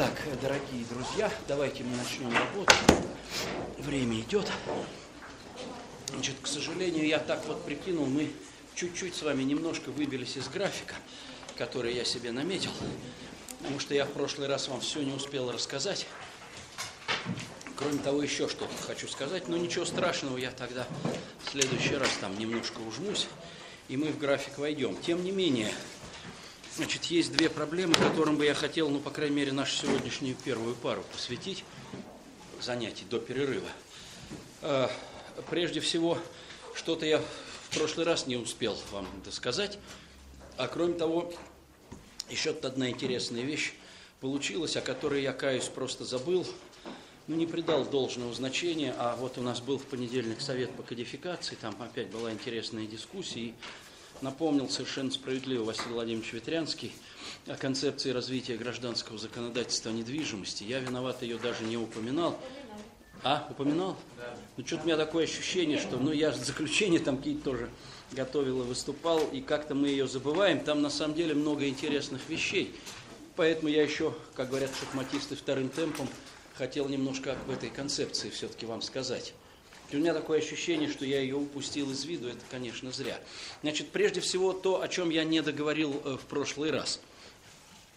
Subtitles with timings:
[0.00, 2.72] Так, дорогие друзья, давайте мы начнем работу.
[3.76, 4.50] Время идет.
[6.08, 8.32] Значит, к сожалению, я так вот прикинул, мы
[8.74, 10.94] чуть-чуть с вами немножко выбились из графика,
[11.54, 12.70] который я себе наметил,
[13.58, 16.06] потому что я в прошлый раз вам все не успел рассказать.
[17.76, 20.86] Кроме того, еще что-то хочу сказать, но ничего страшного, я тогда
[21.44, 23.28] в следующий раз там немножко ужмусь,
[23.88, 24.96] и мы в график войдем.
[25.02, 25.74] Тем не менее,
[26.80, 30.74] значит, есть две проблемы, которым бы я хотел, ну, по крайней мере, нашу сегодняшнюю первую
[30.74, 31.62] пару посвятить
[32.58, 33.68] занятий до перерыва.
[34.62, 34.90] А,
[35.50, 36.18] прежде всего,
[36.74, 39.78] что-то я в прошлый раз не успел вам досказать,
[40.56, 41.30] а кроме того,
[42.30, 43.74] еще одна интересная вещь
[44.20, 46.46] получилась, о которой я, каюсь, просто забыл–
[47.30, 51.54] ну, не придал должного значения, а вот у нас был в понедельник совет по кодификации,
[51.54, 53.54] там опять была интересная дискуссия, и
[54.22, 56.92] напомнил совершенно справедливо Василий Владимирович Ветрянский
[57.46, 60.64] о концепции развития гражданского законодательства недвижимости.
[60.64, 62.38] Я виноват, ее даже не упоминал.
[63.22, 63.96] А, упоминал?
[64.16, 64.34] Да.
[64.56, 67.70] Ну, что-то у меня такое ощущение, что, ну, я заключение там какие-то тоже
[68.12, 70.60] готовил и выступал, и как-то мы ее забываем.
[70.60, 72.74] Там, на самом деле, много интересных вещей.
[73.36, 76.08] Поэтому я еще, как говорят шахматисты, вторым темпом
[76.54, 79.34] хотел немножко об этой концепции все-таки вам сказать.
[79.90, 83.18] И у меня такое ощущение, что я ее упустил из виду, это, конечно, зря.
[83.62, 87.00] Значит, прежде всего то, о чем я не договорил э, в прошлый раз.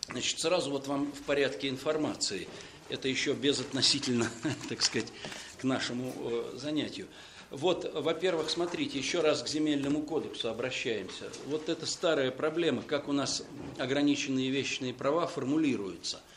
[0.10, 2.48] Значит, сразу вот вам в порядке информации.
[2.90, 4.30] Это еще безотносительно,
[4.70, 5.12] так сказать,
[5.60, 7.08] к нашему э, занятию.
[7.52, 11.26] Вот, во-первых, смотрите, еще раз к земельному кодексу обращаемся.
[11.46, 13.44] Вот это старая проблема, как у нас
[13.78, 16.22] ограниченные вещные права формулируются–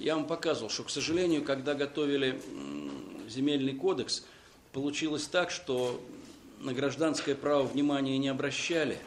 [0.00, 2.40] я вам показывал, что, к сожалению, когда готовили
[3.28, 4.24] земельный кодекс,
[4.72, 6.00] получилось так, что
[6.60, 8.98] на гражданское право внимания не обращали.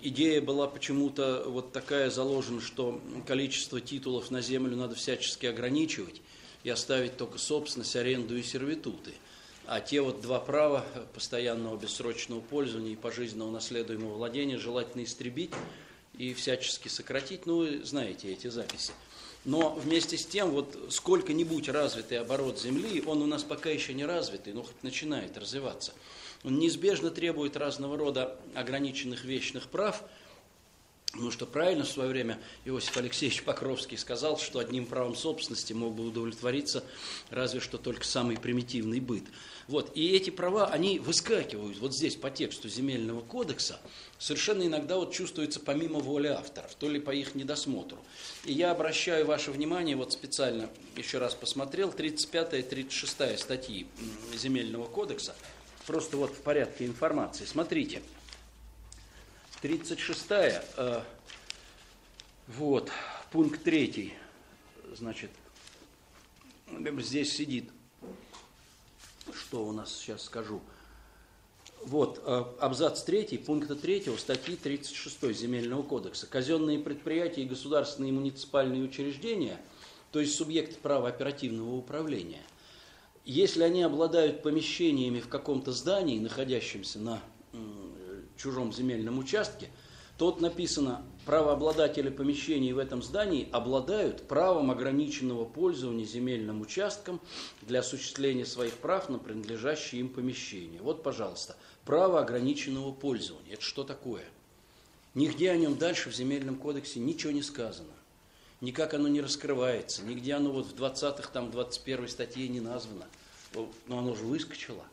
[0.00, 6.20] Идея была почему-то вот такая заложена, что количество титулов на землю надо всячески ограничивать
[6.62, 9.12] и оставить только собственность, аренду и сервитуты.
[9.66, 10.84] А те вот два права
[11.14, 15.52] постоянного бессрочного пользования и пожизненного наследуемого владения желательно истребить
[16.18, 17.46] и всячески сократить.
[17.46, 18.92] Ну, вы знаете эти записи.
[19.44, 24.06] Но вместе с тем, вот сколько-нибудь развитый оборот Земли, он у нас пока еще не
[24.06, 25.92] развитый, но хоть начинает развиваться.
[26.44, 30.02] Он неизбежно требует разного рода ограниченных вечных прав,
[31.14, 35.94] Потому что правильно в свое время Иосиф Алексеевич Покровский сказал, что одним правом собственности мог
[35.94, 36.82] бы удовлетвориться
[37.30, 39.22] разве что только самый примитивный быт.
[39.68, 39.92] Вот.
[39.94, 43.80] И эти права, они выскакивают вот здесь по тексту земельного кодекса,
[44.18, 47.98] совершенно иногда вот чувствуется помимо воли авторов, то ли по их недосмотру.
[48.44, 53.86] И я обращаю ваше внимание, вот специально еще раз посмотрел, 35 и 36 статьи
[54.36, 55.36] земельного кодекса,
[55.86, 57.44] просто вот в порядке информации.
[57.44, 58.02] Смотрите,
[59.64, 60.26] 36
[60.76, 61.00] э,
[62.48, 62.90] вот,
[63.32, 64.12] пункт 3,
[64.94, 65.30] значит,
[66.98, 67.70] здесь сидит
[69.32, 70.60] что у нас сейчас скажу.
[71.82, 76.26] Вот, э, абзац 3 пункта 3 статьи 36 Земельного кодекса.
[76.26, 79.58] Казенные предприятия и государственные и муниципальные учреждения,
[80.12, 82.42] то есть субъекты права оперативного управления,
[83.24, 87.22] если они обладают помещениями в каком-то здании, находящемся на
[88.36, 89.70] чужом земельном участке,
[90.16, 97.20] Тут написано, правообладатели помещений в этом здании обладают правом ограниченного пользования земельным участком
[97.62, 100.80] для осуществления своих прав на принадлежащие им помещения.
[100.80, 103.54] Вот, пожалуйста, право ограниченного пользования.
[103.54, 104.24] Это что такое?
[105.14, 107.92] Нигде о нем дальше в земельном кодексе ничего не сказано.
[108.60, 113.06] Никак оно не раскрывается, нигде оно вот в 20-х, там, 21 статье не названо.
[113.88, 114.84] Но оно же выскочило.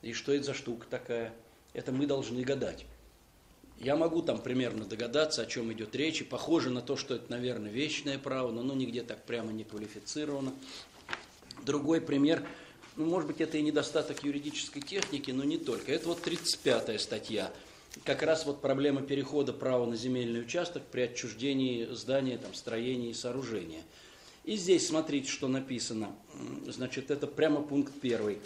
[0.00, 1.34] И что это за штука такая?
[1.72, 2.86] Это мы должны гадать.
[3.78, 7.30] Я могу там примерно догадаться, о чем идет речь, и похоже на то, что это,
[7.30, 10.52] наверное, вечное право, но оно нигде так прямо не квалифицировано.
[11.64, 12.44] Другой пример,
[12.96, 15.92] ну, может быть, это и недостаток юридической техники, но не только.
[15.92, 17.52] Это вот 35-я статья,
[18.04, 23.14] как раз вот проблема перехода права на земельный участок при отчуждении здания, там, строения и
[23.14, 23.82] сооружения.
[24.44, 26.14] И здесь смотрите, что написано.
[26.66, 28.38] Значит, это прямо пункт первый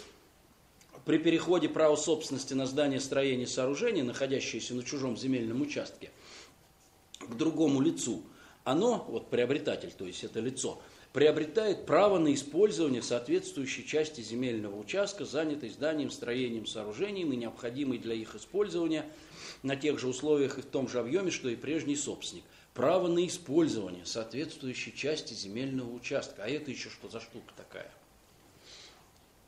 [1.05, 6.11] при переходе права собственности на здание, строение, сооружение, находящееся на чужом земельном участке,
[7.19, 8.23] к другому лицу,
[8.63, 15.25] оно, вот приобретатель, то есть это лицо, приобретает право на использование соответствующей части земельного участка,
[15.25, 19.05] занятой зданием, строением, сооружением и необходимой для их использования
[19.61, 22.43] на тех же условиях и в том же объеме, что и прежний собственник.
[22.73, 26.43] Право на использование соответствующей части земельного участка.
[26.43, 27.91] А это еще что за штука такая?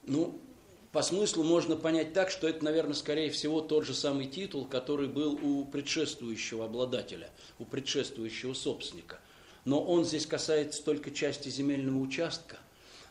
[0.03, 0.39] Ну,
[0.95, 5.09] по смыслу можно понять так, что это, наверное, скорее всего тот же самый титул, который
[5.09, 9.19] был у предшествующего обладателя, у предшествующего собственника.
[9.65, 12.55] но он здесь касается только части земельного участка,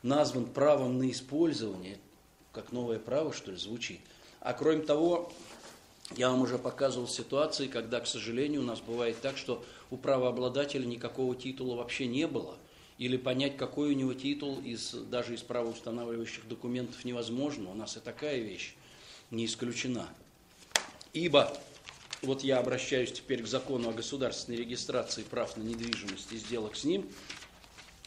[0.02, 1.98] назван правом на использование,
[2.52, 4.00] как новое право, что ли, звучит.
[4.40, 5.30] А кроме того,
[6.16, 10.86] я вам уже показывал ситуации, когда, к сожалению, у нас бывает так, что у правообладателя
[10.86, 12.56] никакого титула вообще не было.
[12.98, 17.70] Или понять, какой у него титул из, даже из правоустанавливающих документов невозможно.
[17.70, 18.74] У нас и такая вещь
[19.30, 20.08] не исключена.
[21.12, 21.56] Ибо,
[22.22, 26.84] вот я обращаюсь теперь к закону о государственной регистрации прав на недвижимость и сделок с
[26.84, 27.08] ним.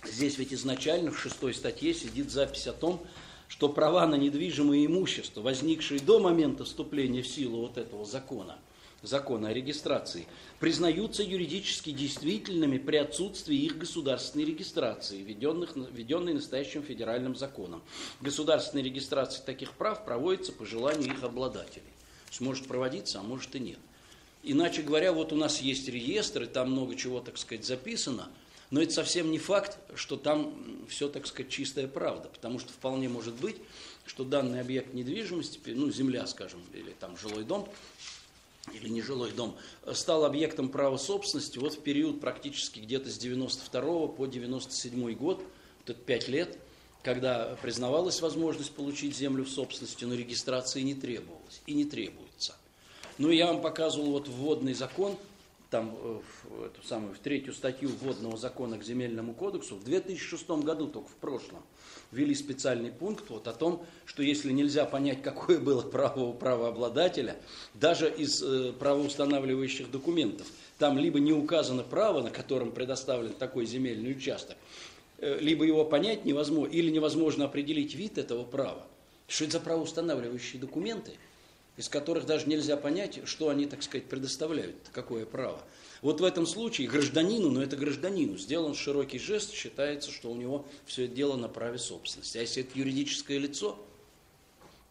[0.06, 3.06] Здесь ведь изначально в шестой статье сидит запись о том,
[3.48, 8.58] что права на недвижимое имущество, возникшие до момента вступления в силу вот этого закона,
[9.02, 10.28] закона о регистрации,
[10.60, 17.82] признаются юридически действительными при отсутствии их государственной регистрации, введенной настоящим федеральным законом.
[18.22, 21.84] Государственная регистрация таких прав проводится по желанию их обладателей.
[22.26, 23.80] То есть может проводиться, а может и нет.
[24.44, 28.30] Иначе говоря, вот у нас есть реестр, и там много чего, так сказать, записано–
[28.70, 30.54] но это совсем не факт, что там
[30.90, 33.56] все, так сказать, чистая правда, потому что вполне может быть,
[34.06, 37.70] что данный объект недвижимости, ну, земля, скажем, или там жилой дом,
[38.74, 39.56] или нежилой дом,
[39.94, 45.40] стал объектом права собственности вот в период практически где-то с 92 по 97 год,
[45.80, 46.58] вот это 5 лет,
[47.04, 52.56] когда признавалась возможность получить землю в собственности, но регистрации не требовалось и не требуется.
[53.18, 55.16] Ну, я вам показывал вот вводный закон–
[55.70, 60.50] там, э, в, эту самую, в третью статью вводного закона к земельному кодексу, в 2006
[60.50, 61.62] году, только в прошлом,
[62.12, 67.38] ввели специальный пункт вот о том, что если нельзя понять, какое было право у правообладателя,
[67.74, 70.48] даже из э, правоустанавливающих документов,
[70.78, 74.58] там либо не указано право, на котором предоставлен такой земельный участок,
[75.18, 78.86] э, либо его понять невозможно, или невозможно определить вид этого права.
[79.28, 81.12] Что это за правоустанавливающие документы–
[81.78, 85.62] из которых даже нельзя понять, что они, так сказать, предоставляют, какое право.
[86.02, 90.66] Вот в этом случае гражданину, но это гражданину, сделан широкий жест, считается, что у него
[90.86, 92.38] все это дело на праве собственности.
[92.38, 93.80] А если это юридическое лицо,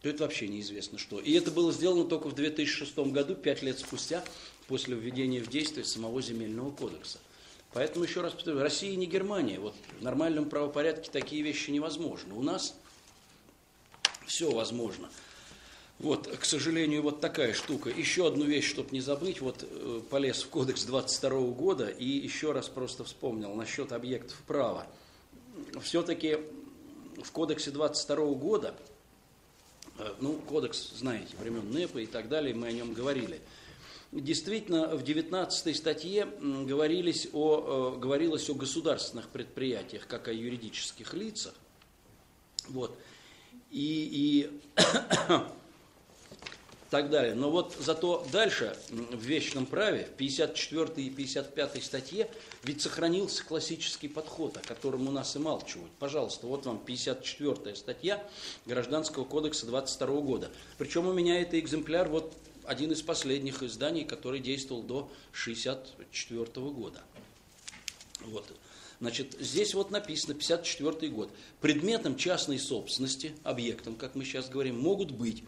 [0.01, 1.19] то это вообще неизвестно что.
[1.19, 4.23] И это было сделано только в 2006 году, пять лет спустя,
[4.67, 7.19] после введения в действие самого земельного кодекса.
[7.73, 9.59] Поэтому еще раз повторю, Россия не Германия.
[9.59, 12.33] Вот в нормальном правопорядке такие вещи невозможны.
[12.33, 12.75] У нас
[14.25, 15.09] все возможно.
[15.99, 17.89] Вот, к сожалению, вот такая штука.
[17.89, 22.51] Еще одну вещь, чтобы не забыть, вот э, полез в кодекс 22 года и еще
[22.51, 24.85] раз просто вспомнил насчет объектов права.
[25.81, 26.37] Все-таки
[27.23, 28.75] в кодексе 22 года,
[29.97, 33.41] э, ну, кодекс, знаете, времен НЭПа и так далее, мы о нем говорили.
[34.11, 41.55] Действительно, в 19 статье говорились о, э, говорилось о государственных предприятиях, как о юридических лицах.
[42.69, 42.95] Вот.
[43.71, 44.61] И, и
[46.89, 47.35] так далее.
[47.35, 52.29] Но вот зато дальше в вечном праве, в 54 и 55 статье,
[52.63, 55.91] ведь сохранился классический подход, о котором у нас и малчивают.
[55.99, 58.23] Пожалуйста, вот вам 54 статья
[58.65, 60.49] Гражданского кодекса 22 года.
[60.77, 67.01] Причем у меня это экземпляр, вот один из последних изданий, который действовал до 64 года.
[68.21, 68.45] Вот.
[68.99, 71.29] Значит, здесь вот написано 54 год.
[71.61, 75.43] Предметом частной собственности, объектом, как мы сейчас говорим, могут быть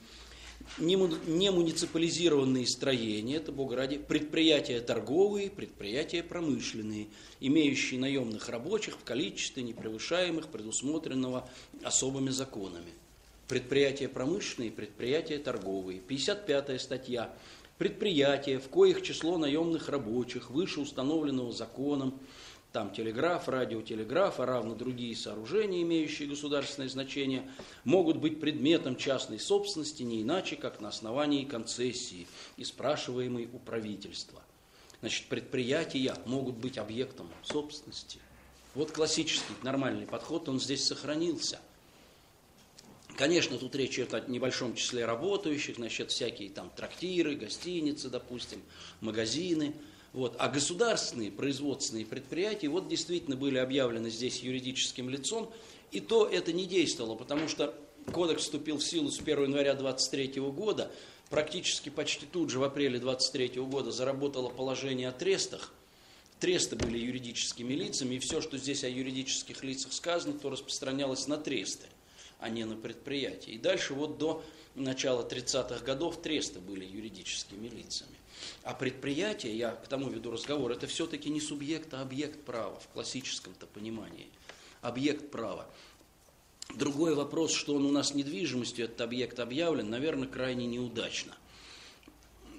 [0.77, 7.07] не муниципализированные строения, это, Бог ради, предприятия торговые, предприятия промышленные,
[7.40, 11.49] имеющие наемных рабочих в количестве, не превышаемых предусмотренного
[11.83, 12.92] особыми законами.
[13.47, 15.99] Предприятия промышленные, предприятия торговые.
[15.99, 17.33] 55 статья.
[17.80, 22.19] Предприятия, в коих число наемных рабочих выше установленного законом,
[22.71, 27.49] там телеграф, радиотелеграф, а равно другие сооружения, имеющие государственное значение,
[27.83, 34.42] могут быть предметом частной собственности не иначе, как на основании концессии, и спрашиваемой у правительства.
[34.99, 38.19] Значит, предприятия могут быть объектом собственности.
[38.76, 41.59] Вот классический нормальный подход, он здесь сохранился.
[43.18, 48.61] Конечно, тут речь идет о небольшом числе работающих, значит, всякие там трактиры, гостиницы, допустим,
[49.02, 49.73] магазины–
[50.13, 50.35] вот.
[50.39, 55.51] А государственные производственные предприятия вот действительно были объявлены здесь юридическим лицом,
[55.92, 57.73] и то это не действовало, потому что
[58.11, 60.92] кодекс вступил в силу с 1 января 23 года,
[61.30, 65.73] практически почти тут же в апреле 23 года заработало положение о трестах,
[66.39, 71.35] Тресты были юридическими лицами, и все, что здесь о юридических лицах сказано, то распространялось на
[71.35, 71.87] тресты,
[72.39, 73.51] а не на предприятия.
[73.51, 74.42] И дальше вот до
[74.73, 78.16] начала 30-х годов тресты были юридическими лицами.
[78.63, 82.87] А предприятие, я к тому веду разговор, это все-таки не субъект, а объект права в
[82.89, 84.27] классическом-то понимании.
[84.81, 85.67] Объект права.
[86.75, 91.35] Другой вопрос, что он у нас недвижимостью, этот объект объявлен, наверное, крайне неудачно.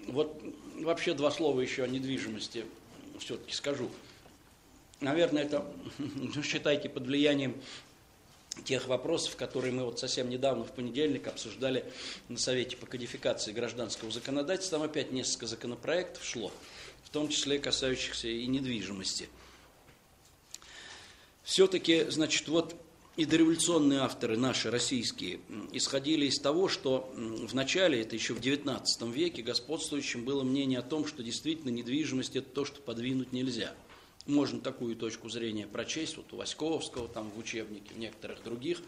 [0.06, 0.42] Вот
[0.80, 2.64] вообще два слова еще о недвижимости
[3.18, 3.90] все-таки скажу.
[5.00, 7.54] наверное, это, ну, считайте, под влиянием
[8.64, 11.85] тех вопросов, которые мы вот совсем недавно, в понедельник, обсуждали
[12.29, 14.79] на Совете по кодификации гражданского законодательства.
[14.79, 16.52] Там опять несколько законопроектов шло,
[17.05, 19.29] в том числе касающихся и недвижимости.
[21.43, 22.76] Все-таки, значит, вот
[23.17, 25.40] и дореволюционные авторы, наши российские,
[25.73, 30.83] исходили из того, что в начале, это еще в XIX веке, господствующим было мнение о
[30.83, 33.75] том, что действительно недвижимость– это то, что подвинуть нельзя–
[34.30, 38.80] можно такую точку зрения прочесть, вот у Васьковского, там в учебнике, в некоторых других.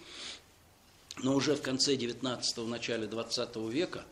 [1.22, 4.04] Но уже в конце 19-го, начале 20 века,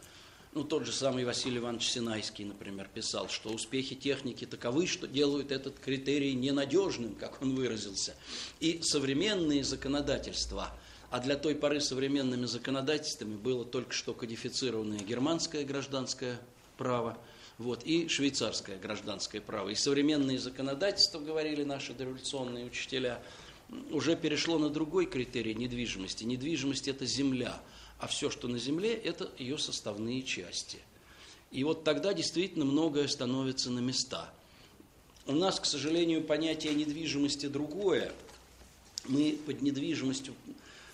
[0.52, 5.52] ну, тот же самый Василий Иванович Синайский, например, писал, что успехи техники таковы, что делают
[5.52, 8.16] этот критерий ненадежным, как он выразился.
[8.58, 10.76] И современные законодательства,
[11.10, 16.40] а для той поры современными законодательствами было только что кодифицированное германское гражданское
[16.76, 17.16] право–
[17.60, 19.68] вот, и швейцарское гражданское право.
[19.68, 23.22] И современные законодательства, говорили наши дореволюционные учителя,
[23.90, 26.24] уже перешло на другой критерий недвижимости.
[26.24, 27.60] Недвижимость– это земля,
[27.98, 30.78] а все, что на земле, это ее составные части.
[31.50, 34.32] И вот тогда действительно многое становится на места.
[35.26, 38.10] У нас, к сожалению, понятие недвижимости другое.
[39.04, 40.34] Мы под недвижимостью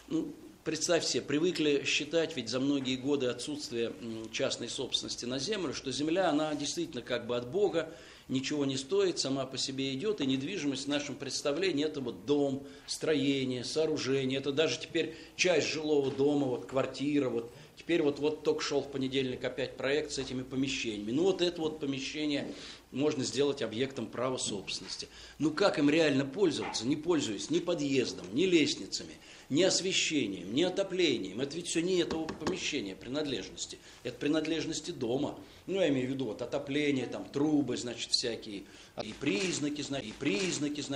[0.08, 0.34] ну,
[0.66, 3.92] Представь себе, привыкли считать, ведь за многие годы отсутствия
[4.32, 7.88] частной собственности на землю, что земля, она действительно как бы от Бога,
[8.26, 12.66] ничего не стоит, сама по себе идет, и недвижимость в нашем представлении это вот дом,
[12.88, 18.62] строение, сооружение, это даже теперь часть жилого дома, вот квартира, вот теперь вот, вот только
[18.62, 21.12] шел в понедельник опять проект с этими помещениями.
[21.12, 22.52] Ну вот это вот помещение
[22.90, 25.08] можно сделать объектом права собственности.
[25.38, 29.12] Ну как им реально пользоваться, не пользуясь ни подъездом, ни лестницами–
[29.48, 31.40] ни освещением, ни отоплением.
[31.40, 33.78] Это ведь все не этого помещения принадлежности.
[34.02, 35.38] Это принадлежности дома.
[35.66, 38.64] Ну, я имею в виду вот отопление, там трубы, значит, всякие,
[39.02, 40.90] и признаки, значит, и признаки, значит.